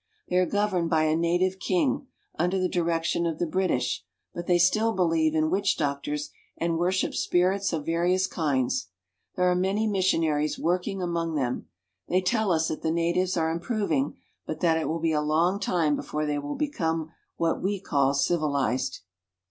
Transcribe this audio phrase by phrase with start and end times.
[0.29, 2.07] They are governed by a native king,
[2.39, 7.13] under the direction of the British; but they still believe in witch doctors and worship
[7.13, 8.87] spirits of various kinds.
[9.35, 11.67] There are many missionaries working among them.
[12.09, 14.17] They tell us that the natives are improving,
[14.47, 18.15] but that it will be a long time before they will become what we call
[18.15, 19.01] civilized.